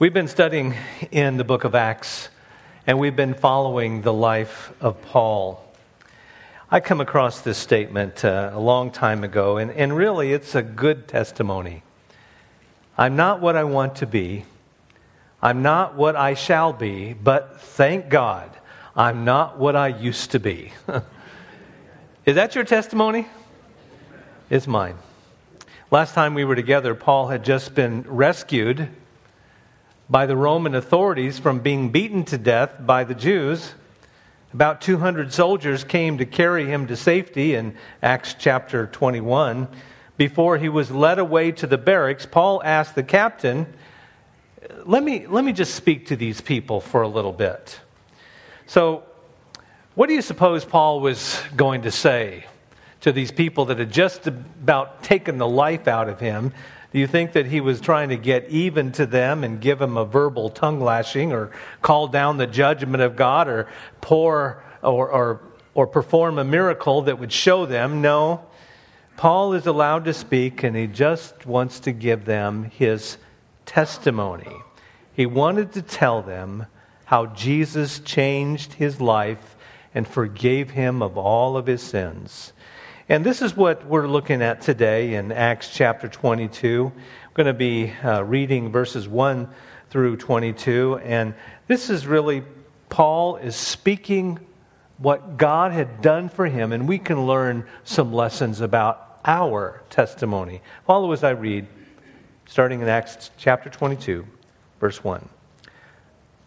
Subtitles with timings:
[0.00, 0.76] We've been studying
[1.10, 2.30] in the book of Acts,
[2.86, 5.62] and we've been following the life of Paul.
[6.70, 10.62] I come across this statement uh, a long time ago, and, and really it's a
[10.62, 11.82] good testimony.
[12.96, 14.46] I'm not what I want to be,
[15.42, 18.50] I'm not what I shall be, but thank God
[18.96, 20.72] I'm not what I used to be.
[22.24, 23.26] Is that your testimony?
[24.48, 24.96] It's mine.
[25.90, 28.88] Last time we were together, Paul had just been rescued
[30.10, 33.74] by the Roman authorities from being beaten to death by the Jews.
[34.52, 39.68] About 200 soldiers came to carry him to safety in Acts chapter 21.
[40.16, 43.72] Before he was led away to the barracks, Paul asked the captain,
[44.84, 47.78] let me, let me just speak to these people for a little bit.
[48.66, 49.04] So,
[49.94, 52.46] what do you suppose Paul was going to say
[53.02, 56.52] to these people that had just about taken the life out of him
[56.92, 59.96] do you think that he was trying to get even to them and give them
[59.96, 63.68] a verbal tongue lashing or call down the judgment of God or
[64.00, 65.40] pour or, or,
[65.74, 68.02] or perform a miracle that would show them?
[68.02, 68.44] No.
[69.16, 73.18] Paul is allowed to speak and he just wants to give them his
[73.66, 74.56] testimony.
[75.12, 76.66] He wanted to tell them
[77.04, 79.56] how Jesus changed his life
[79.94, 82.52] and forgave him of all of his sins.
[83.10, 86.92] And this is what we're looking at today in Acts chapter 22.
[86.94, 89.48] I'm going to be uh, reading verses 1
[89.90, 91.00] through 22.
[91.02, 91.34] And
[91.66, 92.44] this is really,
[92.88, 94.38] Paul is speaking
[94.98, 100.62] what God had done for him, and we can learn some lessons about our testimony.
[100.86, 101.66] Follow as I read,
[102.46, 104.24] starting in Acts chapter 22,
[104.78, 105.28] verse 1.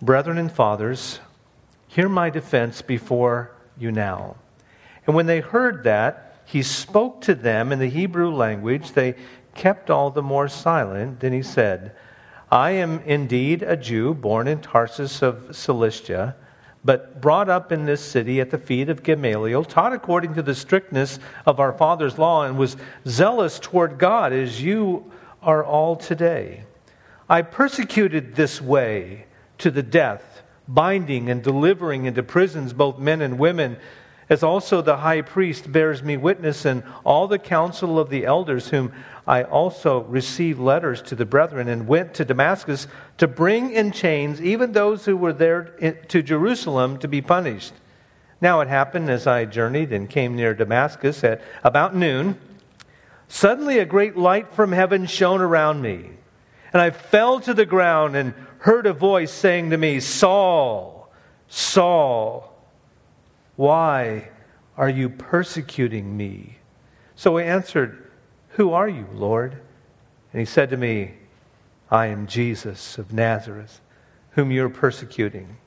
[0.01, 1.19] Brethren and fathers,
[1.89, 4.37] hear my defense before you now.
[5.05, 8.91] And when they heard that, he spoke to them in the Hebrew language.
[8.91, 9.15] They
[9.55, 11.19] kept all the more silent.
[11.19, 11.95] Then he said,
[12.51, 16.35] I am indeed a Jew, born in Tarsus of Cilicia,
[16.85, 20.53] but brought up in this city at the feet of Gamaliel, taught according to the
[20.53, 26.63] strictness of our father's law, and was zealous toward God as you are all today.
[27.29, 29.25] I persecuted this way
[29.59, 33.77] to the death, binding and delivering into prisons both men and women
[34.33, 38.67] as also the high priest bears me witness, and all the council of the elders,
[38.67, 38.91] whom
[39.27, 42.87] I also received letters to the brethren, and went to Damascus
[43.19, 45.65] to bring in chains even those who were there
[46.07, 47.73] to Jerusalem to be punished.
[48.41, 52.39] Now it happened as I journeyed and came near Damascus at about noon,
[53.27, 56.09] suddenly a great light from heaven shone around me.
[56.73, 61.13] And I fell to the ground and heard a voice saying to me, Saul,
[61.49, 62.52] Saul,
[63.55, 64.29] why
[64.77, 66.57] are you persecuting me?
[67.15, 68.09] So I answered,
[68.49, 69.57] Who are you, Lord?
[70.31, 71.13] And he said to me,
[71.91, 73.79] I am Jesus of Nazareth,
[74.31, 75.57] whom you are persecuting.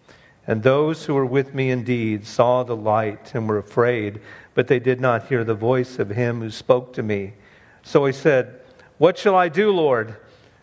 [0.47, 4.21] And those who were with me indeed saw the light and were afraid,
[4.55, 7.35] but they did not hear the voice of him who spoke to me.
[7.83, 8.61] So I said,
[8.99, 10.17] What shall I do, Lord?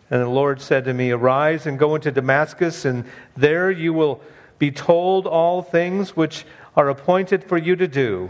[0.10, 4.22] And the Lord said to me, Arise and go into Damascus, and there you will
[4.60, 6.46] be told all things which
[6.76, 8.30] are appointed for you to do.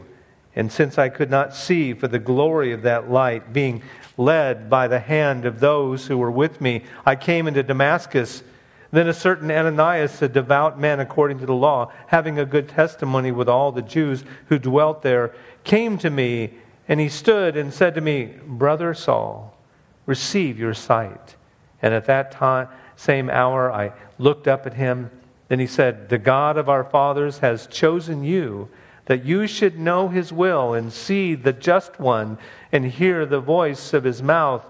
[0.55, 3.81] And since I could not see for the glory of that light, being
[4.17, 8.43] led by the hand of those who were with me, I came into Damascus.
[8.91, 13.31] Then a certain Ananias, a devout man according to the law, having a good testimony
[13.31, 15.33] with all the Jews who dwelt there,
[15.63, 16.53] came to me,
[16.87, 19.57] and he stood and said to me, Brother Saul,
[20.05, 21.35] receive your sight.
[21.81, 25.09] And at that time, same hour, I looked up at him
[25.47, 28.69] then he said, The God of our fathers has chosen you
[29.05, 32.37] that you should know his will and see the just one
[32.71, 34.65] and hear the voice of his mouth.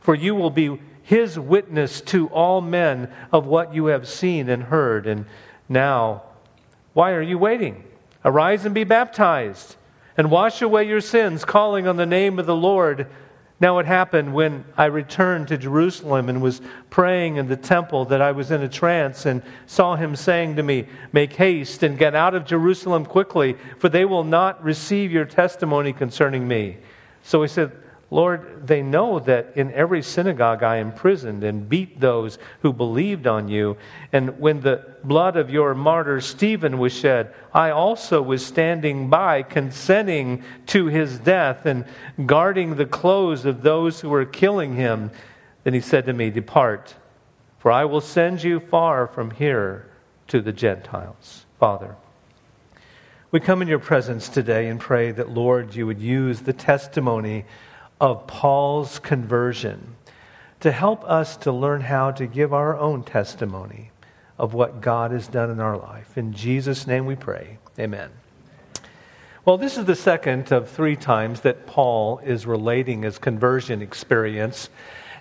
[0.00, 4.64] For you will be his witness to all men of what you have seen and
[4.64, 5.06] heard.
[5.06, 5.26] And
[5.68, 6.22] now,
[6.92, 7.84] why are you waiting?
[8.24, 9.76] Arise and be baptized
[10.16, 13.08] and wash away your sins, calling on the name of the Lord
[13.62, 18.20] now, it happened when I returned to Jerusalem and was praying in the temple that
[18.20, 22.16] I was in a trance and saw him saying to me, Make haste and get
[22.16, 26.78] out of Jerusalem quickly, for they will not receive your testimony concerning me.
[27.22, 27.70] So he said,
[28.12, 33.48] Lord, they know that in every synagogue I imprisoned and beat those who believed on
[33.48, 33.78] you.
[34.12, 39.42] And when the blood of your martyr Stephen was shed, I also was standing by,
[39.42, 41.86] consenting to his death and
[42.26, 45.10] guarding the clothes of those who were killing him.
[45.64, 46.94] Then he said to me, Depart,
[47.60, 49.90] for I will send you far from here
[50.28, 51.46] to the Gentiles.
[51.58, 51.96] Father,
[53.30, 57.46] we come in your presence today and pray that, Lord, you would use the testimony
[58.02, 59.94] of Paul's conversion
[60.58, 63.92] to help us to learn how to give our own testimony
[64.36, 66.18] of what God has done in our life.
[66.18, 67.58] In Jesus' name we pray.
[67.78, 68.10] Amen.
[69.44, 74.68] Well, this is the second of three times that Paul is relating his conversion experience.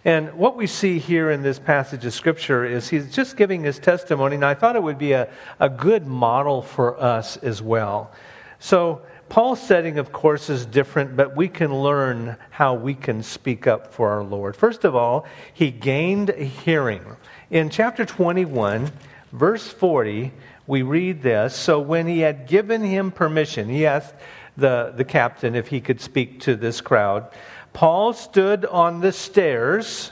[0.04, 3.78] And what we see here in this passage of Scripture is he's just giving his
[3.78, 5.30] testimony, and I thought it would be a,
[5.60, 8.12] a good model for us as well.
[8.58, 13.66] So, Paul's setting, of course, is different, but we can learn how we can speak
[13.66, 14.58] up for our Lord.
[14.58, 17.02] First of all, he gained a hearing.
[17.50, 18.92] In chapter 21,
[19.32, 20.34] verse 40,
[20.68, 24.16] we read this So when he had given him permission, he asked
[24.58, 27.32] the, the captain if he could speak to this crowd.
[27.72, 30.12] Paul stood on the stairs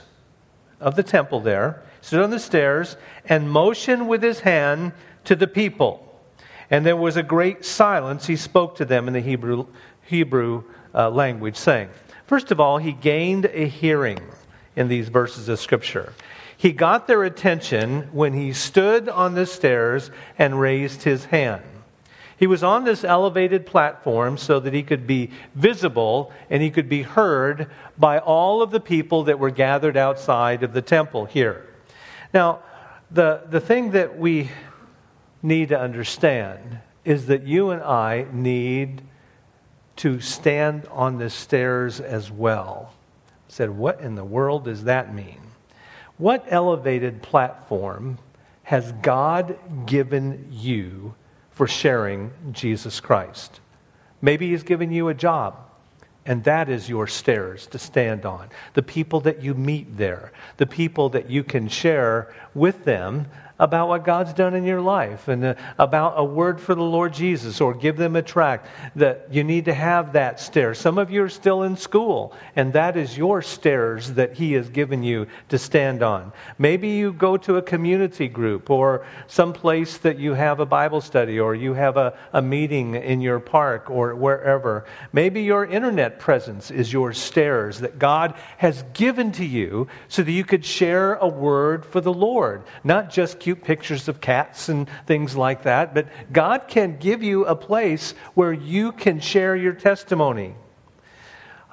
[0.80, 2.96] of the temple there, stood on the stairs,
[3.26, 4.92] and motioned with his hand
[5.24, 6.09] to the people.
[6.70, 8.26] And there was a great silence.
[8.26, 9.66] He spoke to them in the Hebrew,
[10.02, 10.64] Hebrew
[10.94, 11.90] uh, language, saying,
[12.26, 14.20] First of all, he gained a hearing
[14.76, 16.12] in these verses of Scripture.
[16.56, 21.62] He got their attention when he stood on the stairs and raised his hand.
[22.36, 26.88] He was on this elevated platform so that he could be visible and he could
[26.88, 27.68] be heard
[27.98, 31.66] by all of the people that were gathered outside of the temple here.
[32.32, 32.60] Now,
[33.10, 34.50] the, the thing that we
[35.42, 39.02] need to understand is that you and I need
[39.96, 42.92] to stand on the stairs as well.
[43.28, 45.40] I said, what in the world does that mean?
[46.18, 48.18] What elevated platform
[48.64, 51.14] has God given you
[51.50, 53.60] for sharing Jesus Christ?
[54.22, 55.56] Maybe He's given you a job,
[56.26, 58.50] and that is your stairs to stand on.
[58.74, 63.26] The people that you meet there, the people that you can share with them
[63.60, 67.12] about what God's done in your life and uh, about a word for the Lord
[67.12, 68.66] Jesus or give them a tract
[68.96, 70.74] that you need to have that stair.
[70.74, 74.70] Some of you are still in school and that is your stairs that He has
[74.70, 76.32] given you to stand on.
[76.58, 81.02] Maybe you go to a community group or some place that you have a Bible
[81.02, 84.86] study or you have a, a meeting in your park or wherever.
[85.12, 90.32] Maybe your internet presence is your stairs that God has given to you so that
[90.32, 94.88] you could share a word for the Lord, not just cute pictures of cats and
[95.06, 99.72] things like that, but God can give you a place where you can share your
[99.72, 100.54] testimony.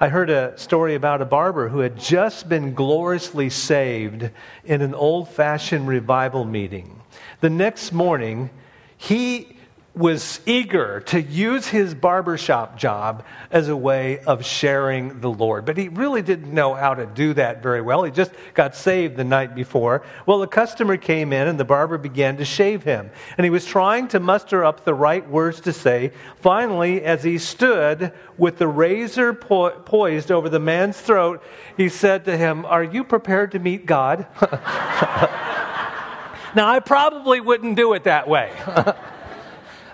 [0.00, 4.28] I heard a story about a barber who had just been gloriously saved
[4.64, 7.00] in an old fashioned revival meeting.
[7.42, 8.50] The next morning,
[8.96, 9.57] he
[9.98, 15.64] was eager to use his barbershop job as a way of sharing the Lord.
[15.64, 18.04] But he really didn't know how to do that very well.
[18.04, 20.02] He just got saved the night before.
[20.24, 23.10] Well, a customer came in and the barber began to shave him.
[23.36, 26.12] And he was trying to muster up the right words to say.
[26.36, 31.42] Finally, as he stood with the razor po- poised over the man's throat,
[31.76, 34.28] he said to him, Are you prepared to meet God?
[36.54, 38.52] now, I probably wouldn't do it that way.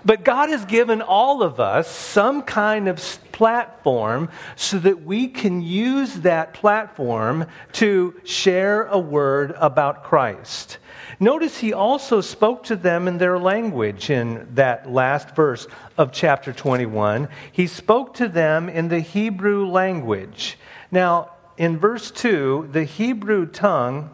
[0.05, 2.99] But God has given all of us some kind of
[3.31, 10.77] platform so that we can use that platform to share a word about Christ.
[11.19, 15.67] Notice he also spoke to them in their language in that last verse
[15.97, 17.27] of chapter 21.
[17.51, 20.57] He spoke to them in the Hebrew language.
[20.91, 24.11] Now, in verse 2, the Hebrew tongue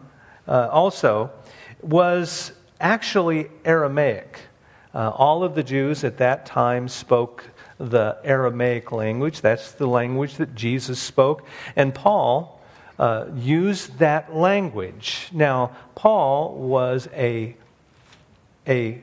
[0.48, 1.32] uh, also
[1.82, 4.38] was actually Aramaic.
[4.94, 7.44] Uh, all of the Jews at that time spoke
[7.78, 9.40] the Aramaic language.
[9.40, 11.46] That's the language that Jesus spoke.
[11.76, 12.60] And Paul
[12.98, 15.28] uh, used that language.
[15.32, 17.56] Now, Paul was a,
[18.68, 19.00] a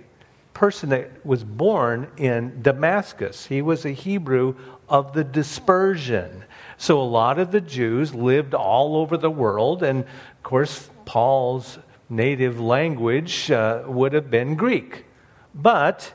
[0.53, 4.55] person that was born in Damascus, he was a Hebrew
[4.87, 6.43] of the dispersion.
[6.77, 11.79] So, a lot of the Jews lived all over the world, and of course, Paul's
[12.09, 15.05] native language uh, would have been Greek.
[15.53, 16.13] But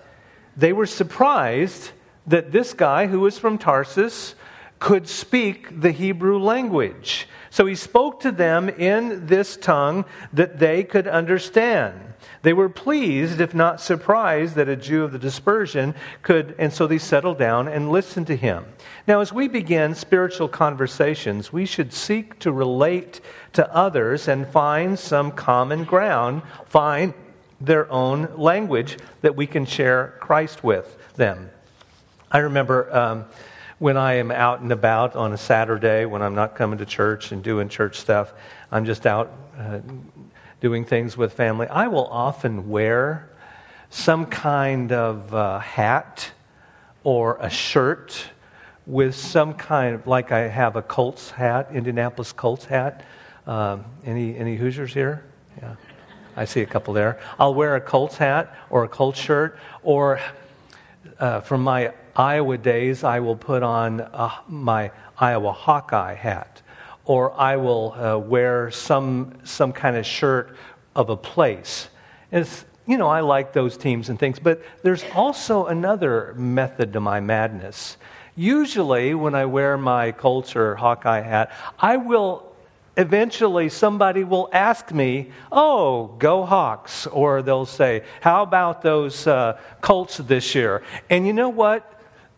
[0.57, 1.91] they were surprised
[2.27, 4.35] that this guy who was from Tarsus
[4.79, 7.29] could speak the Hebrew language.
[7.51, 12.01] So he spoke to them in this tongue that they could understand.
[12.43, 16.87] They were pleased, if not surprised, that a Jew of the dispersion could, and so
[16.87, 18.67] they settled down and listened to him.
[19.07, 23.21] Now, as we begin spiritual conversations, we should seek to relate
[23.55, 27.15] to others and find some common ground, find
[27.65, 31.51] their own language that we can share Christ with them.
[32.31, 33.25] I remember um,
[33.79, 37.33] when I am out and about on a Saturday, when I'm not coming to church
[37.33, 38.33] and doing church stuff,
[38.73, 39.81] I'm just out uh,
[40.61, 41.67] doing things with family.
[41.69, 43.31] I will often wear
[43.91, 46.31] some kind of uh, hat
[47.05, 48.31] or a shirt
[48.87, 53.05] with some kind of, like I have a Colts hat, Indianapolis Colts hat
[53.47, 55.23] Um, any, any Hoosiers here?
[55.61, 55.77] Yeah.
[56.37, 57.21] I see a couple there.
[57.39, 60.21] I'll wear a Colts hat or a Colts shirt, or
[61.19, 66.63] uh, from my Iowa days, I will put on uh, my Iowa Hawkeye hat,
[67.05, 70.57] or I will uh, wear some some kind of shirt
[70.95, 71.89] of a place.
[72.31, 77.01] It's you know I like those teams and things, but there's also another method to
[77.01, 77.97] my madness.
[78.37, 82.54] Usually, when I wear my Colts or Hawkeye hat, I will
[82.97, 87.07] eventually somebody will ask me, Oh, go Hawks.
[87.07, 90.83] Or they'll say, How about those uh, Colts this year?
[91.11, 91.91] And you know what?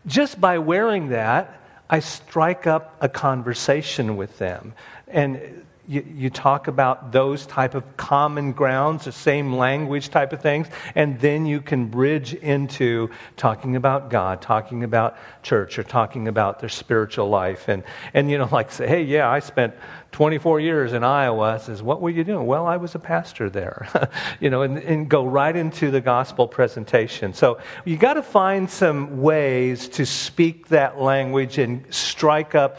[0.06, 4.74] Just by wearing that, I strike up a conversation with them.
[5.08, 10.40] And you, you, talk about those type of common grounds, the same language type of
[10.42, 16.28] things, and then you can bridge into talking about God, talking about church, or talking
[16.28, 17.68] about their spiritual life.
[17.68, 19.74] And, and you know, like say, hey, yeah, I spent
[20.12, 21.60] 24 years in Iowa.
[21.60, 22.46] says, what were you doing?
[22.46, 23.86] Well, I was a pastor there.
[24.40, 27.34] you know, and, and go right into the gospel presentation.
[27.34, 32.78] So you got to find some ways to speak that language and strike up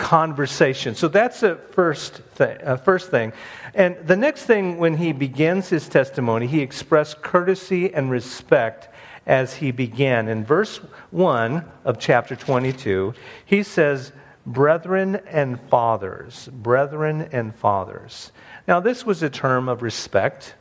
[0.00, 0.94] conversation.
[0.94, 3.34] So that's a first thing, a first thing.
[3.74, 8.88] And the next thing, when he begins his testimony, he expressed courtesy and respect
[9.26, 10.26] as he began.
[10.28, 10.78] In verse
[11.10, 13.12] 1 of chapter 22,
[13.44, 14.12] he says,
[14.46, 18.32] Brethren and fathers, brethren and fathers.
[18.66, 20.54] Now, this was a term of respect.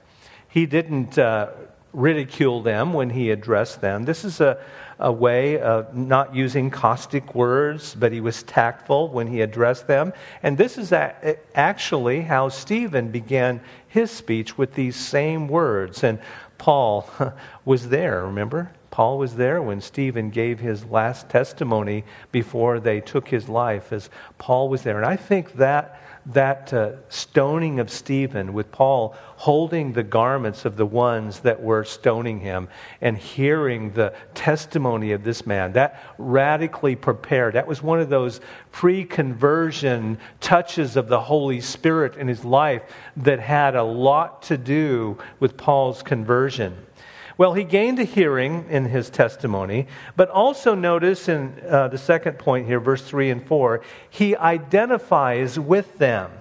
[0.50, 1.52] He didn't uh,
[1.94, 4.04] ridicule them when he addressed them.
[4.04, 4.62] This is a,
[5.00, 10.12] a way of not using caustic words, but he was tactful when he addressed them.
[10.44, 16.04] And this is actually how Stephen began his speech with these same words.
[16.04, 16.20] And
[16.58, 17.10] Paul
[17.66, 18.72] was there, remember?
[18.92, 24.10] Paul was there when Stephen gave his last testimony before they took his life, as
[24.38, 24.98] Paul was there.
[24.98, 26.02] And I think that
[26.34, 31.84] that uh, stoning of Stephen, with Paul holding the garments of the ones that were
[31.84, 32.68] stoning him
[33.02, 37.56] and hearing the testimony of this man, that radically prepared.
[37.56, 42.84] That was one of those pre conversion touches of the Holy Spirit in his life
[43.18, 46.76] that had a lot to do with Paul's conversion.
[47.40, 52.38] Well, he gained a hearing in his testimony, but also notice in uh, the second
[52.38, 53.80] point here, verse 3 and 4,
[54.10, 56.32] he identifies with them.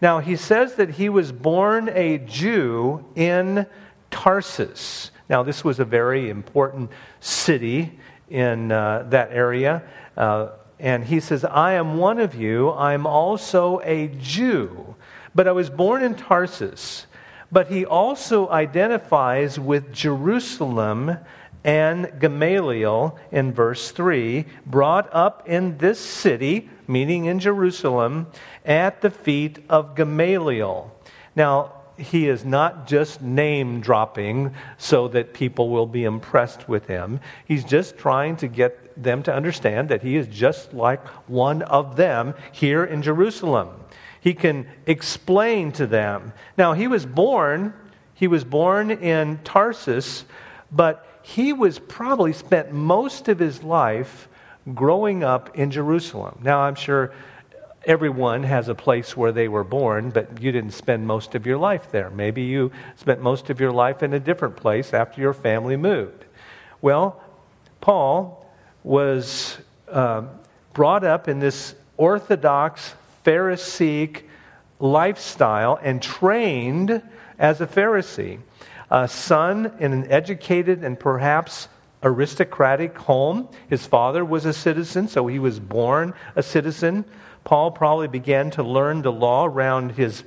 [0.00, 3.66] Now, he says that he was born a Jew in
[4.12, 5.10] Tarsus.
[5.28, 7.98] Now, this was a very important city
[8.30, 9.82] in uh, that area.
[10.16, 12.70] Uh, and he says, I am one of you.
[12.70, 14.94] I'm also a Jew.
[15.34, 17.08] But I was born in Tarsus
[17.50, 21.18] but he also identifies with Jerusalem
[21.64, 28.26] and Gamaliel in verse 3, brought up in this city, meaning in Jerusalem,
[28.66, 30.92] at the feet of Gamaliel.
[31.34, 37.20] Now, he is not just name dropping so that people will be impressed with him.
[37.46, 41.96] He's just trying to get them to understand that he is just like one of
[41.96, 43.83] them here in Jerusalem
[44.24, 46.32] he can explain to them.
[46.56, 47.74] Now, he was born,
[48.14, 50.24] he was born in Tarsus,
[50.72, 54.26] but he was probably spent most of his life
[54.72, 56.38] growing up in Jerusalem.
[56.42, 57.12] Now, I'm sure
[57.84, 61.58] everyone has a place where they were born, but you didn't spend most of your
[61.58, 62.08] life there.
[62.08, 66.24] Maybe you spent most of your life in a different place after your family moved.
[66.80, 67.22] Well,
[67.82, 68.50] Paul
[68.84, 70.22] was uh,
[70.72, 74.28] brought up in this Orthodox Pharisaic
[74.78, 77.02] lifestyle and trained
[77.38, 78.38] as a Pharisee.
[78.90, 81.68] A son in an educated and perhaps
[82.02, 83.48] aristocratic home.
[83.68, 87.04] His father was a citizen, so he was born a citizen.
[87.44, 90.22] Paul probably began to learn the law around his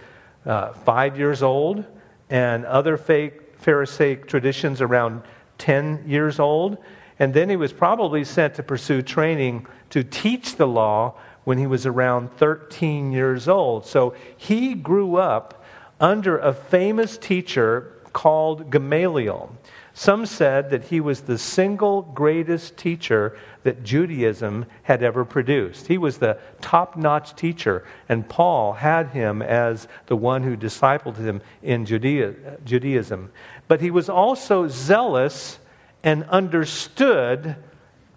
[0.46, 1.86] uh, five years old,
[2.30, 5.22] and other Pharisaic traditions around
[5.60, 6.78] 10 years old.
[7.20, 11.16] And then he was probably sent to pursue training to teach the law
[11.48, 13.86] when he was around 13 years old.
[13.86, 15.64] So he grew up
[15.98, 19.56] under a famous teacher called Gamaliel.
[19.94, 25.88] Some said that he was the single greatest teacher that Judaism had ever produced.
[25.88, 31.16] He was the top notch teacher, and Paul had him as the one who discipled
[31.16, 33.32] him in Judea, Judaism.
[33.70, 35.60] But he was also zealous
[36.04, 37.56] and understood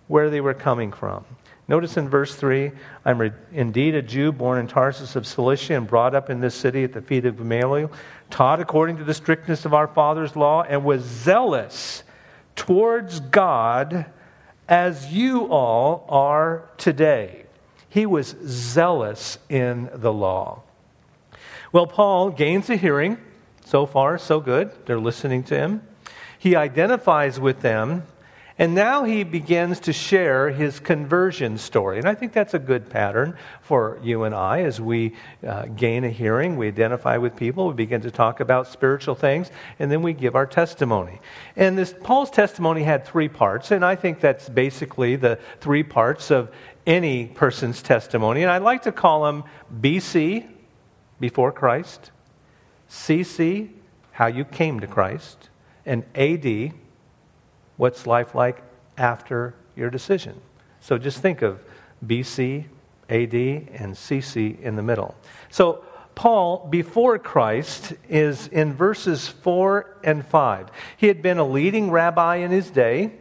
[0.09, 1.25] where they were coming from.
[1.71, 2.73] Notice in verse 3
[3.05, 6.57] I'm re- indeed a Jew born in Tarsus of Cilicia and brought up in this
[6.57, 7.93] city at the feet of Gamaliel,
[8.29, 12.03] taught according to the strictness of our father's law, and was zealous
[12.57, 14.07] towards God
[14.69, 17.45] as you all are today.
[17.89, 20.63] He was zealous in the law.
[21.71, 23.17] Well, Paul gains a hearing.
[23.65, 24.73] So far, so good.
[24.87, 25.83] They're listening to him.
[26.37, 28.03] He identifies with them
[28.61, 31.97] and now he begins to share his conversion story.
[31.97, 35.15] And I think that's a good pattern for you and I as we
[35.47, 39.51] uh, gain a hearing, we identify with people, we begin to talk about spiritual things,
[39.79, 41.21] and then we give our testimony.
[41.57, 46.31] And this Paul's testimony had three parts, and I think that's basically the three parts
[46.31, 46.51] of
[46.87, 48.43] any person's testimony.
[48.43, 49.45] And I like to call them
[49.81, 50.47] BC,
[51.19, 52.11] before Christ,
[52.91, 53.71] CC,
[54.13, 55.49] how you came to Christ,
[55.87, 56.75] and AD,
[57.81, 58.63] what's life like
[58.99, 60.39] after your decision.
[60.81, 61.65] So just think of
[62.05, 62.67] BC,
[63.09, 65.15] AD, and CC in the middle.
[65.49, 65.83] So
[66.15, 70.69] Paul, before Christ, is in verses 4 and 5.
[70.99, 73.13] He had been a leading rabbi in his day,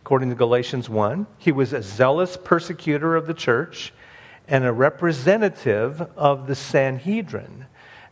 [0.00, 1.26] according to Galatians 1.
[1.38, 3.94] He was a zealous persecutor of the church
[4.46, 7.64] and a representative of the Sanhedrin.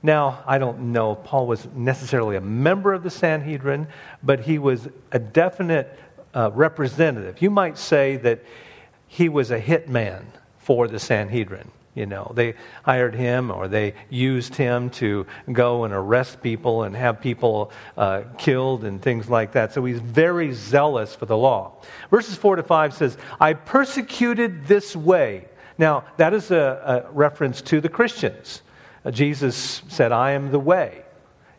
[0.05, 3.89] Now, I don't know Paul was necessarily a member of the Sanhedrin,
[4.23, 5.99] but he was a definite
[6.35, 7.41] uh, representative.
[7.41, 8.45] You might say that
[9.07, 10.25] he was a hitman
[10.59, 11.71] for the Sanhedrin.
[11.95, 16.95] You know, they hired him or they used him to go and arrest people and
[16.95, 19.73] have people uh, killed and things like that.
[19.73, 21.81] So he's very zealous for the law.
[22.11, 25.49] Verses 4 to 5 says, I persecuted this way.
[25.79, 28.61] Now, that is a, a reference to the Christians.
[29.05, 31.03] Uh, Jesus said, I am the way.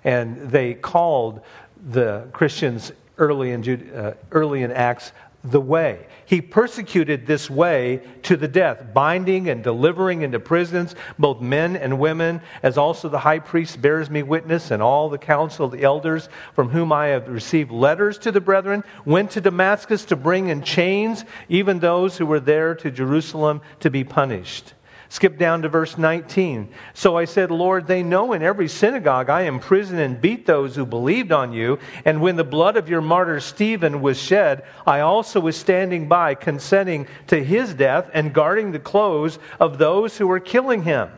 [0.03, 1.41] And they called
[1.89, 5.11] the Christians early in, uh, early in Acts
[5.45, 6.07] the way.
[6.25, 11.99] He persecuted this way to the death, binding and delivering into prisons both men and
[11.99, 15.83] women, as also the high priest bears me witness, and all the council of the
[15.83, 20.47] elders, from whom I have received letters to the brethren, went to Damascus to bring
[20.47, 24.73] in chains even those who were there to Jerusalem to be punished.
[25.09, 26.69] Skip down to verse 19.
[26.93, 30.85] So I said, Lord, they know in every synagogue I imprisoned and beat those who
[30.85, 31.79] believed on you.
[32.05, 36.35] And when the blood of your martyr Stephen was shed, I also was standing by,
[36.35, 41.09] consenting to his death and guarding the clothes of those who were killing him.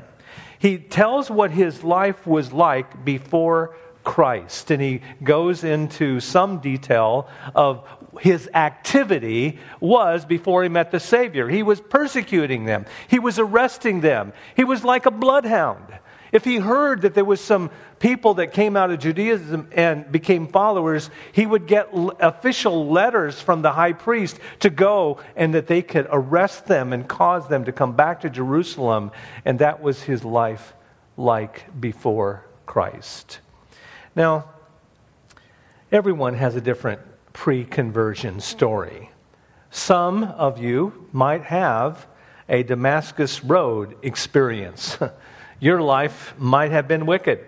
[0.60, 4.72] He tells what his life was like before Christ.
[4.72, 11.48] And he goes into some detail of his activity was before he met the Savior.
[11.48, 15.86] He was persecuting them, he was arresting them, he was like a bloodhound.
[16.32, 20.48] If he heard that there was some people that came out of Judaism and became
[20.48, 25.82] followers, he would get official letters from the high priest to go and that they
[25.82, 29.12] could arrest them and cause them to come back to Jerusalem.
[29.46, 30.74] And that was his life
[31.16, 33.40] like before Christ.
[34.16, 34.50] Now,
[35.92, 37.02] everyone has a different
[37.38, 39.12] pre conversion story.
[39.70, 42.08] Some of you might have
[42.50, 44.98] a Damascus Road experience.
[45.60, 47.46] Your life might have been wicked.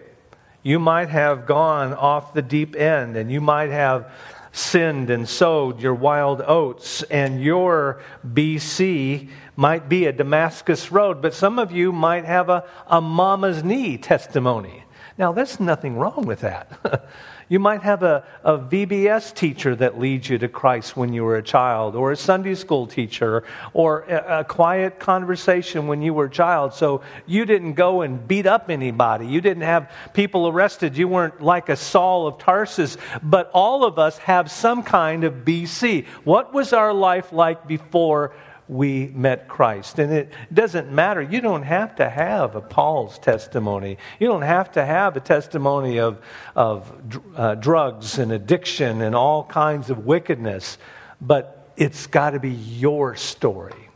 [0.61, 4.11] You might have gone off the deep end and you might have
[4.51, 11.33] sinned and sowed your wild oats, and your BC might be a Damascus Road, but
[11.33, 14.83] some of you might have a, a mama's knee testimony.
[15.19, 17.09] Now, there's nothing wrong with that.
[17.49, 21.37] You might have a, a VBS teacher that leads you to Christ when you were
[21.37, 26.25] a child, or a Sunday school teacher, or a, a quiet conversation when you were
[26.25, 26.75] a child.
[26.75, 29.25] So you didn't go and beat up anybody.
[29.25, 30.95] You didn't have people arrested.
[30.95, 32.97] You weren't like a Saul of Tarsus.
[33.23, 36.05] But all of us have some kind of BC.
[36.23, 38.33] What was our life like before
[38.69, 39.97] we met Christ.
[39.97, 41.21] And it doesn't matter.
[41.21, 43.97] You don't have to have a Paul's testimony.
[44.19, 46.21] You don't have to have a testimony of,
[46.55, 46.91] of
[47.35, 50.77] uh, drugs and addiction and all kinds of wickedness,
[51.19, 53.89] but it's got to be your story.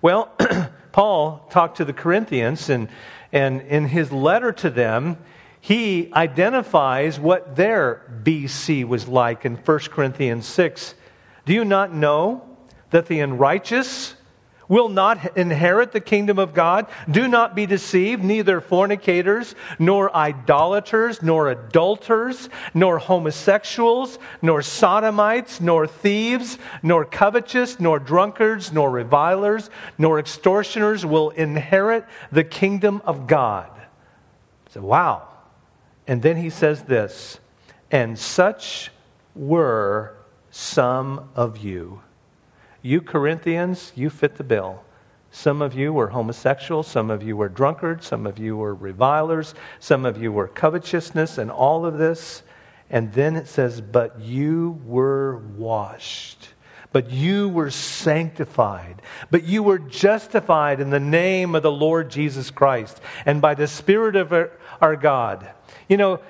[0.00, 0.32] Well,
[0.92, 2.88] Paul talked to the Corinthians, and,
[3.30, 5.18] and in his letter to them,
[5.60, 10.94] he identifies what their BC was like in 1 Corinthians 6.
[11.44, 12.47] Do you not know
[12.90, 14.14] that the unrighteous
[14.68, 16.86] will not inherit the kingdom of God.
[17.10, 25.86] Do not be deceived, neither fornicators, nor idolaters, nor adulterers, nor homosexuals, nor sodomites, nor
[25.86, 33.70] thieves, nor covetous, nor drunkards, nor revilers, nor extortioners will inherit the kingdom of God.
[34.70, 35.28] So, wow.
[36.06, 37.38] And then he says this,
[37.90, 38.90] and such
[39.34, 40.14] were
[40.50, 42.02] some of you.
[42.82, 44.82] You Corinthians, you fit the bill.
[45.30, 49.54] Some of you were homosexuals, some of you were drunkards, some of you were revilers,
[49.78, 52.42] some of you were covetousness, and all of this.
[52.88, 56.54] And then it says, But you were washed
[56.92, 62.50] but you were sanctified, but you were justified in the name of the Lord Jesus
[62.50, 64.32] Christ and by the Spirit of
[64.80, 65.50] our God.
[65.88, 66.20] You know,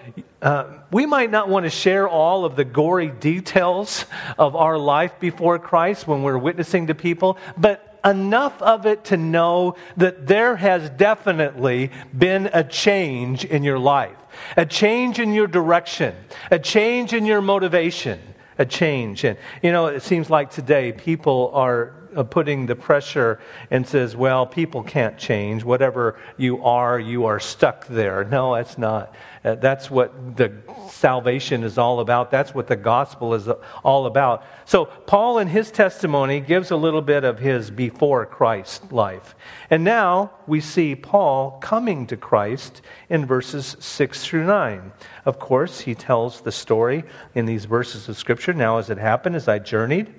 [0.40, 4.04] uh, we might not want to share all of the gory details
[4.38, 9.16] of our life before Christ when we're witnessing to people, but enough of it to
[9.16, 14.16] know that there has definitely been a change in your life,
[14.56, 16.14] a change in your direction,
[16.50, 18.20] a change in your motivation
[18.58, 19.24] a change.
[19.24, 21.94] And, you know, it seems like today people are
[22.30, 23.40] putting the pressure
[23.70, 25.64] and says, well, people can't change.
[25.64, 28.24] Whatever you are, you are stuck there.
[28.24, 29.14] No, that's not.
[29.44, 30.52] Uh, that's what the
[30.90, 32.30] salvation is all about.
[32.30, 33.48] That's what the gospel is
[33.84, 34.44] all about.
[34.64, 39.34] So, Paul, in his testimony, gives a little bit of his before Christ life.
[39.70, 44.92] And now we see Paul coming to Christ in verses 6 through 9.
[45.24, 48.52] Of course, he tells the story in these verses of Scripture.
[48.52, 50.12] Now, as it happened, as I journeyed,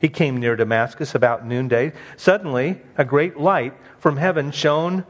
[0.00, 1.92] he came near Damascus about noonday.
[2.16, 5.04] Suddenly, a great light from heaven shone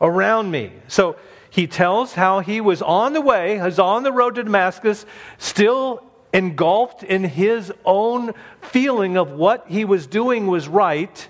[0.00, 0.72] around me.
[0.88, 1.16] So,
[1.54, 5.06] he tells how he was on the way, was on the road to Damascus,
[5.38, 11.28] still engulfed in his own feeling of what he was doing was right.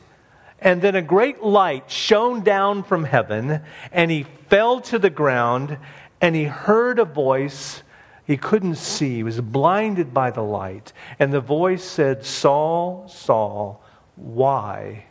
[0.59, 3.61] And then a great light shone down from heaven,
[3.93, 5.77] and he fell to the ground,
[6.23, 7.83] and he heard a voice.
[8.27, 10.93] He couldn't see, he was blinded by the light.
[11.19, 13.83] And the voice said, Saul, Saul,
[14.17, 15.07] why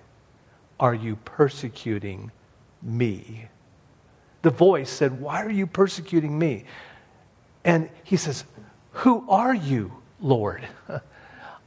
[0.80, 2.32] are you persecuting
[2.82, 3.49] me?
[4.43, 6.65] the voice said, Why are you persecuting me?
[7.65, 8.43] And he says,
[8.91, 10.67] Who are you, Lord?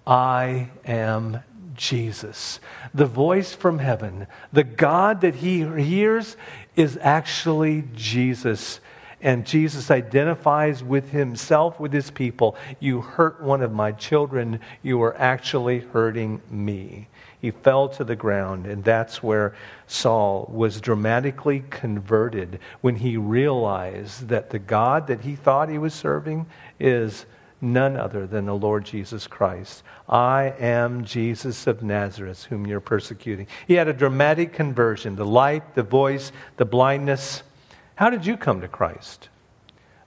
[0.06, 1.40] I am
[1.74, 2.61] Jesus.
[2.94, 6.37] The voice from heaven, the God that he hears
[6.76, 8.80] is actually Jesus.
[9.22, 12.57] And Jesus identifies with himself, with his people.
[12.81, 17.09] You hurt one of my children, you are actually hurting me.
[17.40, 19.55] He fell to the ground, and that's where
[19.87, 25.94] Saul was dramatically converted when he realized that the God that he thought he was
[25.94, 26.46] serving
[26.81, 27.26] is
[27.61, 29.83] none other than the Lord Jesus Christ.
[30.09, 33.46] I am Jesus of Nazareth, whom you're persecuting.
[33.66, 37.42] He had a dramatic conversion the light, the voice, the blindness.
[37.96, 39.30] How did you come to Christ?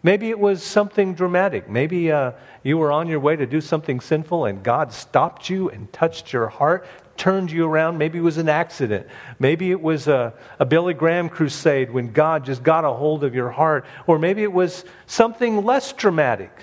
[0.02, 1.70] Maybe it was something dramatic.
[1.70, 2.32] Maybe uh,
[2.64, 6.32] you were on your way to do something sinful and God stopped you and touched
[6.32, 6.86] your heart,
[7.18, 7.98] turned you around.
[7.98, 9.08] Maybe it was an accident.
[9.40, 13.36] Maybe it was a, a Billy Graham crusade when God just got a hold of
[13.36, 13.86] your heart.
[14.08, 16.58] Or maybe it was something less dramatic.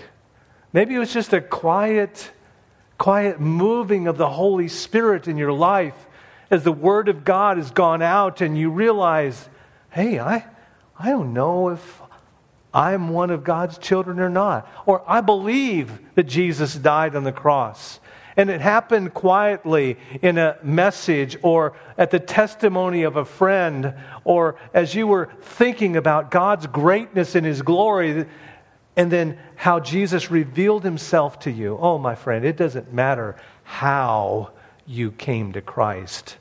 [0.73, 2.31] Maybe it was just a quiet,
[2.99, 6.07] quiet moving of the Holy Spirit in your life
[6.51, 9.49] as the Word of God has gone out and you realize,
[9.91, 10.47] hey, I,
[10.99, 12.03] I don't know if
[12.73, 14.69] I'm one of God's children or not.
[14.85, 18.01] Or I believe that Jesus died on the cross.
[18.37, 24.57] And it happened quietly in a message or at the testimony of a friend or
[24.75, 28.27] as you were thinking about God's greatness and His glory
[28.95, 31.79] and then how Jesus revealed Himself to you.
[31.81, 34.51] Oh, my friend, it doesn't matter how
[34.87, 36.37] you came to Christ,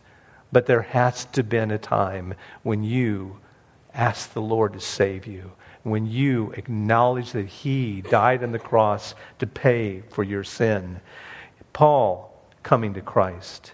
[0.51, 3.39] but there has to been a time when you
[3.95, 5.53] asked the Lord to save you
[5.84, 10.99] when you acknowledge that He died on the cross to pay for your sin.
[11.73, 12.31] Paul
[12.63, 13.73] coming to Christ.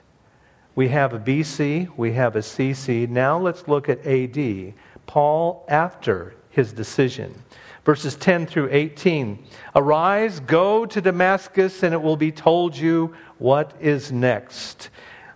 [0.76, 3.08] We have a BC, we have a CC.
[3.08, 4.74] Now let's look at AD.
[5.06, 7.44] Paul after his decision.
[7.84, 9.44] Verses 10 through 18.
[9.76, 14.90] Arise, go to Damascus, and it will be told you what is next.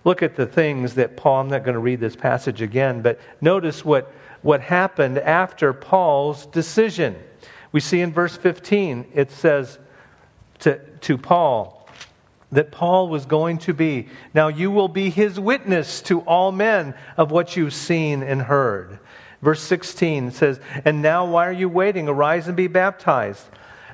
[0.03, 3.19] Look at the things that Paul, I'm not going to read this passage again, but
[3.41, 4.13] notice what,
[4.45, 7.15] what happened after Paul's decision.
[7.71, 9.79] We see in verse 15, it says
[10.59, 11.89] to, to Paul,
[12.51, 14.07] that Paul was going to be.
[14.35, 18.99] Now you will be his witness to all men of what you've seen and heard.
[19.41, 22.07] Verse 16 says, And now why are you waiting?
[22.07, 23.47] Arise and be baptized.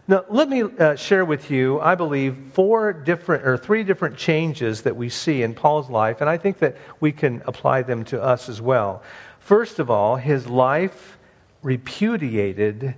[0.05, 4.81] Now, let me uh, share with you, I believe, four different or three different changes
[4.81, 8.21] that we see in Paul's life, and I think that we can apply them to
[8.21, 9.03] us as well.
[9.41, 11.17] First of all, his life
[11.61, 12.95] repudiated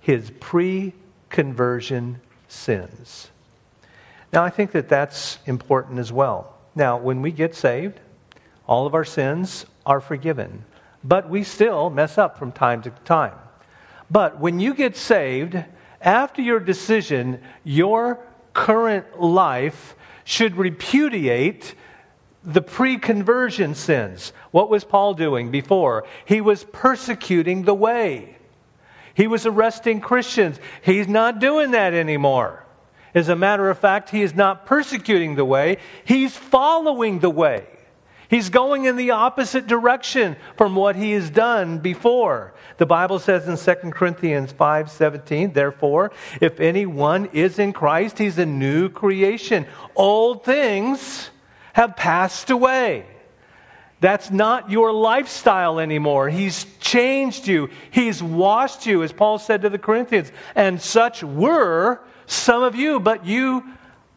[0.00, 0.94] his pre
[1.28, 3.30] conversion sins.
[4.32, 6.56] Now, I think that that's important as well.
[6.74, 8.00] Now, when we get saved,
[8.66, 10.64] all of our sins are forgiven,
[11.04, 13.34] but we still mess up from time to time.
[14.10, 15.62] But when you get saved,
[16.00, 18.18] after your decision, your
[18.54, 21.74] current life should repudiate
[22.44, 24.32] the pre conversion sins.
[24.50, 26.04] What was Paul doing before?
[26.24, 28.36] He was persecuting the way,
[29.14, 30.58] he was arresting Christians.
[30.82, 32.64] He's not doing that anymore.
[33.14, 37.66] As a matter of fact, he is not persecuting the way, he's following the way.
[38.32, 42.54] He's going in the opposite direction from what he has done before.
[42.78, 48.46] The Bible says in 2 Corinthians 5:17, therefore, if anyone is in Christ, he's a
[48.46, 49.66] new creation.
[49.94, 51.28] Old things
[51.72, 53.06] have passed away.
[54.02, 56.28] That's not your lifestyle anymore.
[56.28, 57.70] He's changed you.
[57.92, 60.32] He's washed you, as Paul said to the Corinthians.
[60.56, 63.64] And such were some of you, but you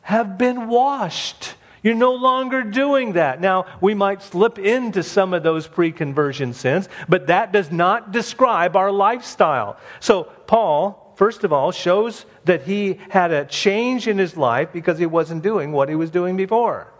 [0.02, 1.54] have been washed.
[1.84, 3.40] You're no longer doing that.
[3.40, 8.12] Now, we might slip into some of those pre conversion sins, but that does not
[8.12, 9.78] describe our lifestyle.
[10.00, 14.98] So, Paul, first of all, shows that he had a change in his life because
[14.98, 16.92] he wasn't doing what he was doing before.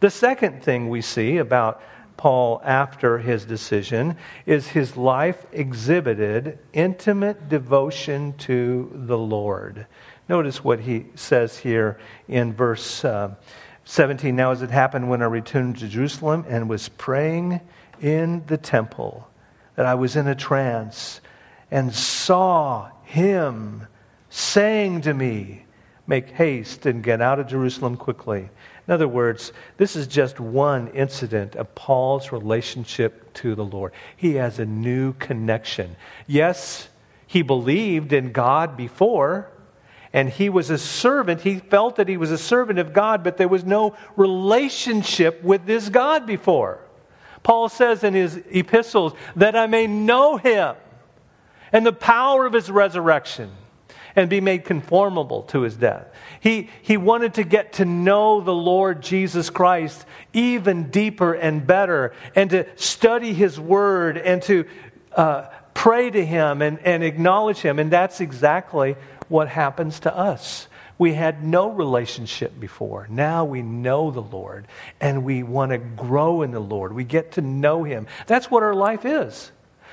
[0.00, 1.82] The second thing we see about
[2.16, 9.86] Paul after his decision is his life exhibited intimate devotion to the Lord.
[10.28, 13.34] Notice what he says here in verse uh,
[13.84, 17.60] 17 Now, as it happened when I returned to Jerusalem and was praying
[18.00, 19.28] in the temple,
[19.76, 21.20] that I was in a trance
[21.70, 23.86] and saw him
[24.30, 25.64] saying to me,
[26.06, 28.50] Make haste and get out of Jerusalem quickly.
[28.86, 33.92] In other words, this is just one incident of Paul's relationship to the Lord.
[34.16, 35.96] He has a new connection.
[36.26, 36.88] Yes,
[37.26, 39.48] he believed in God before,
[40.12, 41.40] and he was a servant.
[41.40, 45.64] He felt that he was a servant of God, but there was no relationship with
[45.64, 46.78] this God before.
[47.42, 50.76] Paul says in his epistles that I may know him
[51.72, 53.50] and the power of his resurrection
[54.16, 56.06] and be made conformable to his death.
[56.40, 62.12] He, he wanted to get to know the Lord Jesus Christ even deeper and better
[62.34, 64.66] and to study his word and to
[65.12, 67.78] uh, pray to him and, and acknowledge him.
[67.78, 68.96] And that's exactly
[69.28, 70.68] what happens to us.
[70.96, 73.08] We had no relationship before.
[73.10, 74.68] Now we know the Lord
[75.00, 76.92] and we want to grow in the Lord.
[76.92, 78.06] We get to know Him.
[78.26, 79.50] That's what our life is.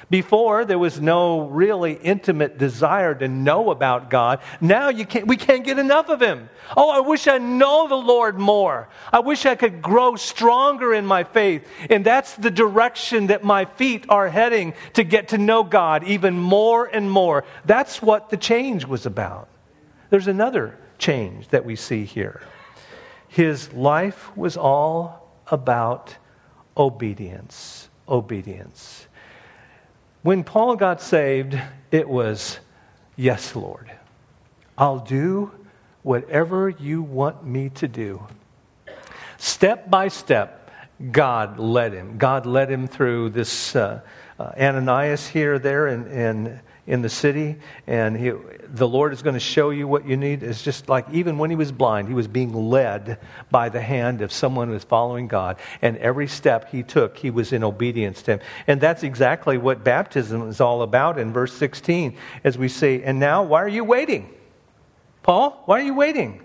[0.09, 4.41] Before, there was no really intimate desire to know about God.
[4.59, 6.49] Now you can't, we can't get enough of Him.
[6.75, 8.89] Oh, I wish I know the Lord more.
[9.11, 11.67] I wish I could grow stronger in my faith.
[11.89, 16.37] And that's the direction that my feet are heading to get to know God even
[16.37, 17.45] more and more.
[17.65, 19.47] That's what the change was about.
[20.09, 22.41] There's another change that we see here.
[23.27, 26.15] His life was all about
[26.75, 27.89] obedience.
[28.07, 29.07] Obedience.
[30.23, 32.59] When Paul got saved, it was,
[33.15, 33.91] Yes, Lord,
[34.77, 35.51] I'll do
[36.03, 38.27] whatever you want me to do.
[39.37, 40.69] Step by step,
[41.11, 42.19] God led him.
[42.19, 44.01] God led him through this uh,
[44.39, 46.59] uh, Ananias here, there, and, and
[46.91, 47.55] in the city,
[47.87, 48.33] and he,
[48.67, 50.43] the Lord is going to show you what you need.
[50.43, 53.17] It's just like even when he was blind, he was being led
[53.49, 55.55] by the hand of someone who was following God.
[55.81, 58.39] And every step he took, he was in obedience to him.
[58.67, 63.21] And that's exactly what baptism is all about in verse 16, as we say, And
[63.21, 64.29] now, why are you waiting?
[65.23, 66.41] Paul, why are you waiting?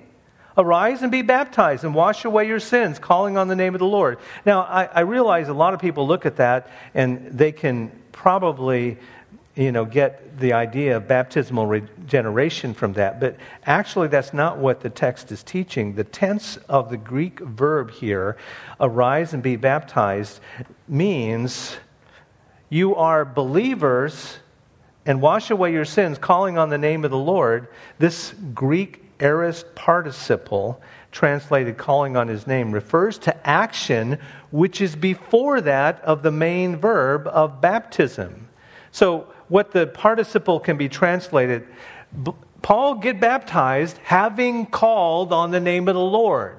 [0.56, 3.84] Arise and be baptized and wash away your sins, calling on the name of the
[3.84, 4.20] Lord.
[4.44, 8.96] Now, I, I realize a lot of people look at that and they can probably
[9.56, 13.18] you know, get the idea of baptismal regeneration from that.
[13.18, 15.94] But actually, that's not what the text is teaching.
[15.94, 18.36] The tense of the Greek verb here,
[18.78, 20.40] arise and be baptized,
[20.86, 21.78] means
[22.68, 24.36] you are believers
[25.06, 27.68] and wash away your sins, calling on the name of the Lord.
[27.98, 34.18] This Greek aorist participle, translated calling on his name, refers to action
[34.50, 38.48] which is before that of the main verb of baptism.
[38.90, 41.66] So, what the participle can be translated
[42.62, 46.58] Paul, get baptized having called on the name of the Lord.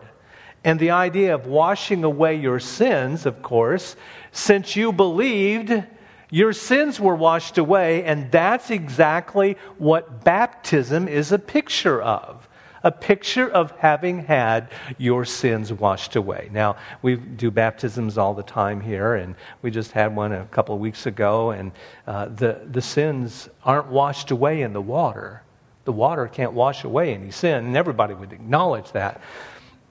[0.64, 3.96] And the idea of washing away your sins, of course,
[4.32, 5.84] since you believed,
[6.30, 12.47] your sins were washed away, and that's exactly what baptism is a picture of
[12.84, 16.50] a picture of having had your sins washed away.
[16.52, 20.76] Now, we do baptisms all the time here, and we just had one a couple
[20.76, 21.72] of weeks ago, and
[22.06, 25.42] uh, the, the sins aren't washed away in the water.
[25.86, 29.22] The water can't wash away any sin, and everybody would acknowledge that.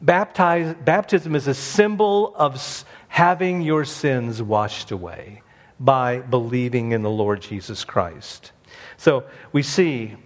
[0.01, 5.43] Baptize, baptism is a symbol of having your sins washed away
[5.81, 8.53] by believing in the Lord Jesus Christ.
[8.99, 10.17] So we see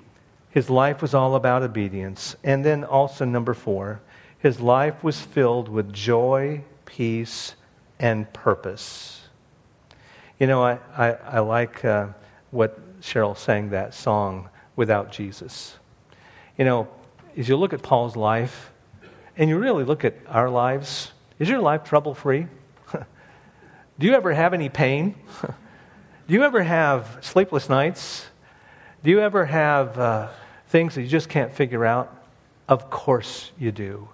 [0.50, 2.36] his life was all about obedience.
[2.42, 4.00] And then also, number four,
[4.38, 7.54] his life was filled with joy, peace,
[7.98, 9.22] and purpose.
[10.38, 12.08] You know, I, I, I like uh,
[12.50, 15.76] what Cheryl sang that song, Without Jesus.
[16.56, 16.88] You know,
[17.36, 18.70] as you look at Paul's life
[19.36, 21.12] and you really look at our lives.
[21.38, 22.46] Is your life trouble free?
[23.98, 25.14] Do you ever have any pain?
[25.42, 28.29] Do you ever have sleepless nights?
[29.02, 30.28] Do you ever have uh,
[30.68, 32.14] things that you just can't figure out?
[32.68, 34.08] Of course you do.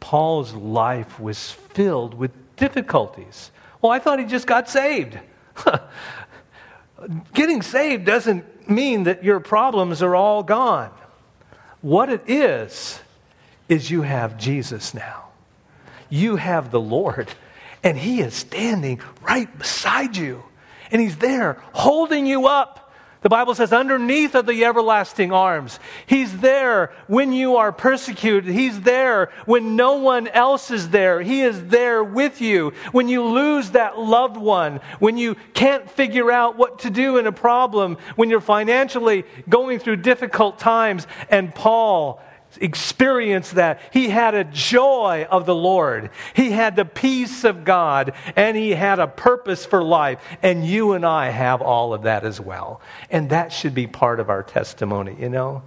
[0.00, 3.50] Paul's life was filled with difficulties.
[3.80, 5.18] Well, I thought he just got saved.
[7.34, 10.90] Getting saved doesn't mean that your problems are all gone.
[11.80, 13.00] What it is,
[13.68, 15.28] is you have Jesus now.
[16.08, 17.28] You have the Lord,
[17.82, 20.42] and He is standing right beside you,
[20.90, 22.81] and He's there holding you up.
[23.22, 25.78] The Bible says, underneath of the everlasting arms.
[26.06, 28.52] He's there when you are persecuted.
[28.52, 31.22] He's there when no one else is there.
[31.22, 32.72] He is there with you.
[32.90, 37.28] When you lose that loved one, when you can't figure out what to do in
[37.28, 41.06] a problem, when you're financially going through difficult times.
[41.30, 42.20] And Paul
[42.60, 43.80] experienced that.
[43.92, 46.10] He had a joy of the Lord.
[46.34, 50.20] He had the peace of God and he had a purpose for life.
[50.42, 52.80] And you and I have all of that as well.
[53.10, 55.62] And that should be part of our testimony, you know?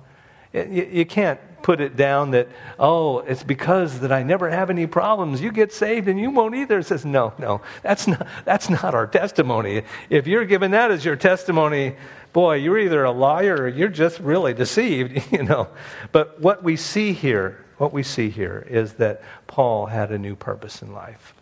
[0.54, 2.48] You, can't put it down that,
[2.80, 5.42] oh, it's because that I never have any problems.
[5.42, 6.80] You get saved and you won't either.
[6.80, 9.82] It says, no, no, that's not, that's not our testimony.
[10.10, 11.96] If you're giving that as your testimony,
[12.36, 15.70] boy, you're either a liar or you're just really deceived, you know.
[16.12, 20.36] But what we see here, what we see here is that Paul had a new
[20.36, 21.34] purpose in life.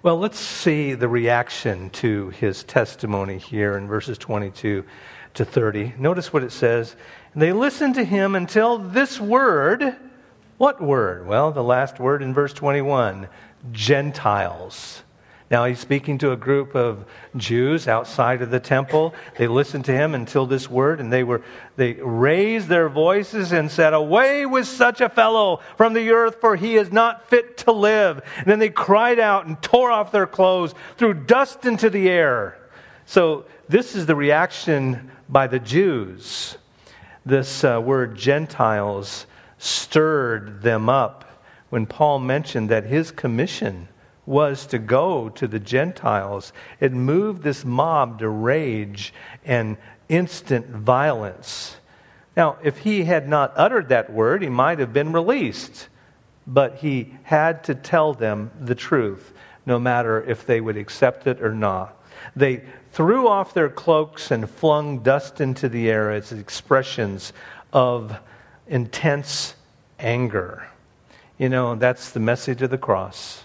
[0.00, 4.84] Well, let's see the reaction to his testimony here in verses 22
[5.34, 5.94] to 30.
[5.98, 6.94] Notice what it says.
[7.34, 9.96] They listened to him until this word,
[10.56, 11.26] what word?
[11.26, 13.28] Well, the last word in verse 21
[13.72, 15.02] Gentiles.
[15.50, 19.14] Now he's speaking to a group of Jews outside of the temple.
[19.38, 21.42] They listened to him until this word, and they were
[21.76, 26.56] they raised their voices and said, Away with such a fellow from the earth, for
[26.56, 28.20] he is not fit to live.
[28.36, 32.58] And then they cried out and tore off their clothes, threw dust into the air.
[33.06, 36.58] So this is the reaction by the Jews.
[37.24, 41.24] This uh, word Gentiles stirred them up
[41.70, 43.88] when Paul mentioned that his commission
[44.28, 46.52] was to go to the Gentiles.
[46.80, 49.78] It moved this mob to rage and
[50.10, 51.76] instant violence.
[52.36, 55.88] Now, if he had not uttered that word, he might have been released.
[56.46, 59.32] But he had to tell them the truth,
[59.64, 61.96] no matter if they would accept it or not.
[62.36, 67.32] They threw off their cloaks and flung dust into the air as expressions
[67.72, 68.14] of
[68.66, 69.54] intense
[69.98, 70.68] anger.
[71.38, 73.44] You know, that's the message of the cross.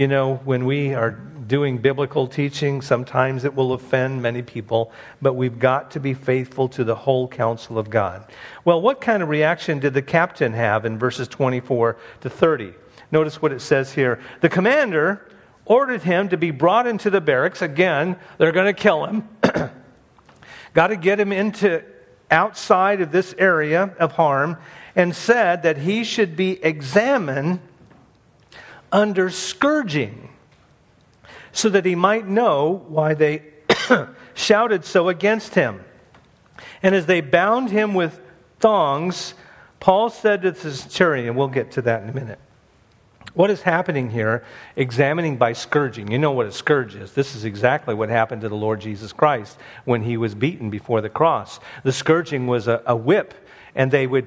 [0.00, 5.34] You know, when we are doing biblical teaching, sometimes it will offend many people, but
[5.34, 8.24] we've got to be faithful to the whole counsel of God.
[8.64, 12.72] Well, what kind of reaction did the captain have in verses 24 to 30?
[13.12, 14.20] Notice what it says here.
[14.40, 15.28] The commander
[15.66, 17.60] ordered him to be brought into the barracks.
[17.60, 19.28] Again, they're going to kill him.
[20.72, 21.84] got to get him into
[22.30, 24.56] outside of this area of harm
[24.96, 27.60] and said that he should be examined
[28.92, 30.30] under scourging,
[31.52, 33.42] so that he might know why they
[34.34, 35.84] shouted so against him.
[36.82, 38.20] And as they bound him with
[38.58, 39.34] thongs,
[39.80, 42.38] Paul said to the centurion, we'll get to that in a minute.
[43.34, 46.10] What is happening here, examining by scourging?
[46.10, 47.12] You know what a scourge is.
[47.12, 51.00] This is exactly what happened to the Lord Jesus Christ when he was beaten before
[51.00, 51.60] the cross.
[51.84, 53.34] The scourging was a, a whip,
[53.74, 54.26] and they would,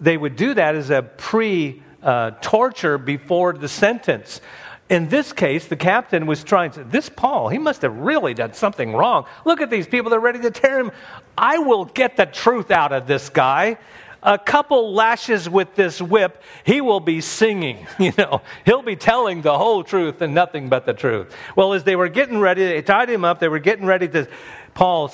[0.00, 4.40] they would do that as a pre uh, torture before the sentence.
[4.88, 8.54] In this case, the captain was trying to, this Paul, he must have really done
[8.54, 9.26] something wrong.
[9.44, 10.90] Look at these people, they're ready to tear him.
[11.38, 13.78] I will get the truth out of this guy.
[14.22, 17.86] A couple lashes with this whip, he will be singing.
[18.00, 21.34] You know, he'll be telling the whole truth and nothing but the truth.
[21.54, 23.38] Well, as they were getting ready, they tied him up.
[23.38, 24.28] They were getting ready to.
[24.74, 25.12] Paul,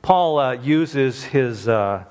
[0.00, 1.66] Paul uh, uses his.
[1.66, 2.04] Uh,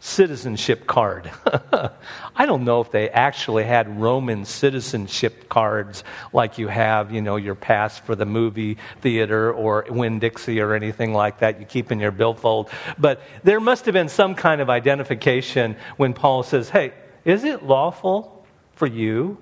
[0.00, 1.30] citizenship card.
[2.36, 7.36] I don't know if they actually had Roman citizenship cards like you have, you know,
[7.36, 11.90] your pass for the movie theater or Winn Dixie or anything like that you keep
[11.90, 12.70] in your billfold.
[12.96, 16.92] But there must have been some kind of identification when Paul says, hey,
[17.24, 19.38] is it lawful for you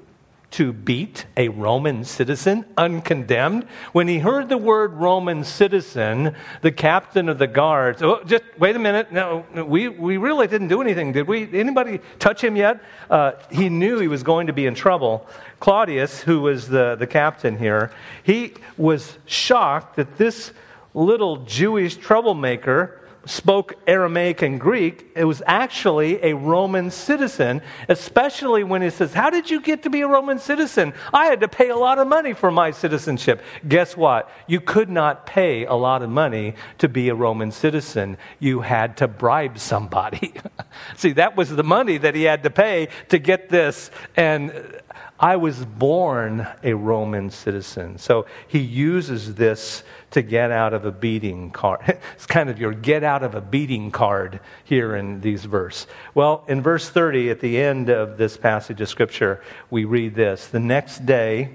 [0.57, 3.65] to beat a Roman citizen uncondemned.
[3.93, 8.75] When he heard the word Roman citizen, the captain of the guards, oh, just wait
[8.75, 11.43] a minute, no, we, we really didn't do anything, did we?
[11.61, 12.81] Anybody touch him yet?
[13.11, 15.29] Uh, he knew he was going to be in trouble.
[15.61, 17.91] Claudius, who was the, the captain here,
[18.23, 20.53] he was shocked that this
[20.95, 28.83] little Jewish troublemaker spoke Aramaic and Greek, it was actually a Roman citizen, especially when
[28.83, 30.95] he says, How did you get to be a Roman citizen?
[31.13, 33.43] I had to pay a lot of money for my citizenship.
[33.69, 34.31] Guess what?
[34.47, 38.17] You could not pay a lot of money to be a Roman citizen.
[38.39, 40.33] You had to bribe somebody.
[40.97, 43.91] See, that was the money that he had to pay to get this.
[44.17, 44.81] And
[45.19, 47.99] I was born a Roman citizen.
[47.99, 49.83] So he uses this
[50.17, 51.83] to get out of a beating card.
[52.15, 55.87] it's kind of your get out of a beating card here in these verse.
[56.15, 60.47] Well, in verse 30 at the end of this passage of scripture, we read this.
[60.47, 61.51] The next day,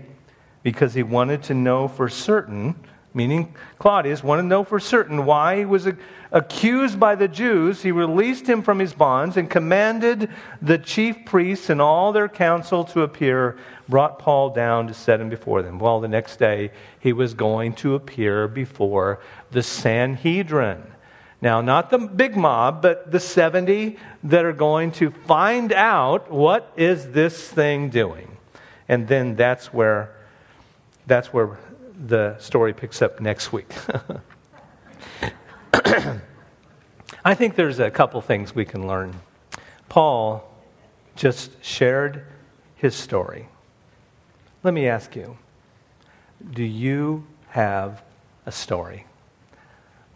[0.61, 2.75] because he wanted to know for certain
[3.13, 5.87] meaning Claudius, wanted to know for certain why he was
[6.31, 7.81] accused by the Jews.
[7.81, 10.29] He released him from his bonds and commanded
[10.61, 13.57] the chief priests and all their council to appear,
[13.91, 15.77] brought Paul down to set him before them.
[15.77, 19.19] Well, the next day he was going to appear before
[19.51, 20.81] the Sanhedrin.
[21.41, 26.71] Now, not the big mob, but the 70 that are going to find out what
[26.75, 28.37] is this thing doing.
[28.87, 30.15] And then that's where
[31.07, 31.59] that's where
[32.07, 33.71] the story picks up next week.
[37.23, 39.19] I think there's a couple things we can learn.
[39.89, 40.47] Paul
[41.15, 42.25] just shared
[42.75, 43.47] his story.
[44.63, 45.37] Let me ask you
[46.51, 48.03] do you have
[48.45, 49.05] a story?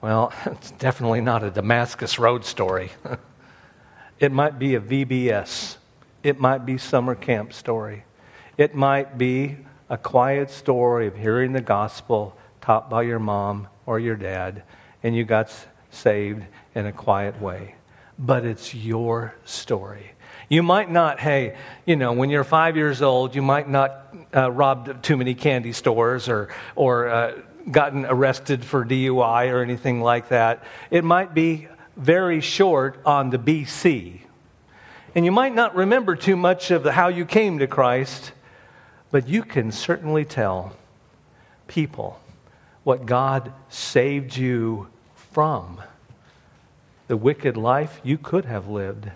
[0.01, 2.91] Well, it's definitely not a Damascus Road story.
[4.19, 5.77] it might be a VBS.
[6.23, 8.05] It might be summer camp story.
[8.57, 9.57] It might be
[9.89, 14.63] a quiet story of hearing the gospel taught by your mom or your dad,
[15.03, 15.51] and you got
[15.91, 16.43] saved
[16.73, 17.75] in a quiet way.
[18.17, 20.11] But it's your story.
[20.49, 24.51] You might not, hey, you know, when you're five years old, you might not uh,
[24.51, 30.29] robbed too many candy stores or, or uh, gotten arrested for DUI or anything like
[30.29, 30.63] that.
[30.91, 31.67] It might be
[31.97, 34.19] very short on the BC.
[35.15, 38.33] And you might not remember too much of the, how you came to Christ,
[39.11, 40.75] but you can certainly tell
[41.67, 42.19] people
[42.83, 44.89] what God saved you
[45.31, 45.81] from.
[47.07, 49.09] The wicked life you could have lived,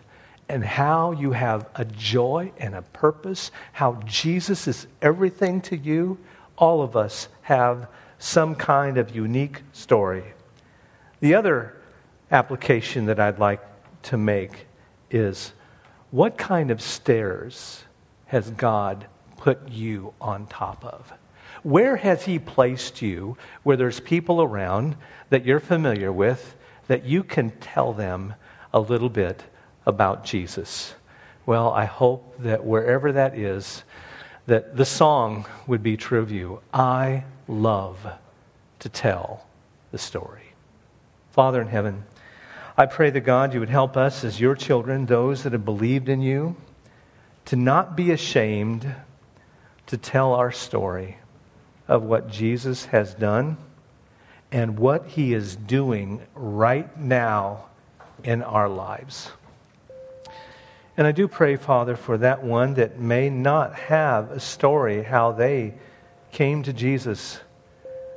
[0.49, 6.17] and how you have a joy and a purpose, how Jesus is everything to you.
[6.57, 7.87] All of us have
[8.17, 10.23] some kind of unique story.
[11.19, 11.75] The other
[12.31, 13.61] application that I'd like
[14.03, 14.67] to make
[15.11, 15.53] is
[16.11, 17.83] what kind of stairs
[18.25, 19.05] has God
[19.37, 21.13] put you on top of?
[21.63, 24.95] Where has He placed you where there's people around
[25.29, 26.55] that you're familiar with
[26.87, 28.33] that you can tell them
[28.73, 29.43] a little bit
[29.89, 30.93] about Jesus?
[31.45, 33.83] Well, I hope that wherever that is,
[34.45, 36.61] that the song would be true of you.
[36.71, 38.07] I love
[38.79, 39.45] to tell
[39.91, 40.53] the story.
[41.31, 42.03] Father in heaven,
[42.77, 46.07] I pray that God, you would help us as your children, those that have believed
[46.07, 46.55] in you,
[47.45, 48.95] to not be ashamed
[49.87, 51.17] to tell our story
[51.87, 53.57] of what Jesus has done
[54.51, 57.65] and what he is doing right now
[58.23, 59.31] in our lives.
[60.99, 65.31] And I do pray, Father, for that one that may not have a story how
[65.31, 65.75] they
[66.33, 67.39] came to Jesus.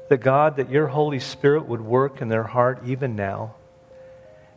[0.08, 3.54] That God, that your Holy Spirit would work in their heart even now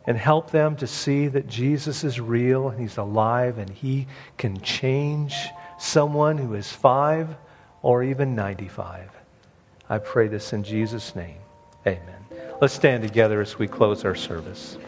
[0.08, 4.60] and help them to see that Jesus is real and he's alive and he can
[4.60, 5.36] change
[5.78, 7.28] someone who is five
[7.80, 9.08] or even 95.
[9.88, 11.38] I pray this in Jesus' name.
[11.86, 12.26] Amen.
[12.60, 14.78] Let's stand together as we close our service.